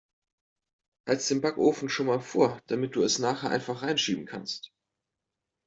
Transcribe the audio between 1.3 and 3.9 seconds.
Backofen schon mal vor, damit du es nachher einfach